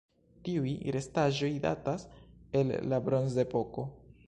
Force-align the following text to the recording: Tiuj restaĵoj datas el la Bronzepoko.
Tiuj 0.45 0.71
restaĵoj 0.95 1.51
datas 1.67 2.07
el 2.63 2.75
la 2.95 3.03
Bronzepoko. 3.11 3.89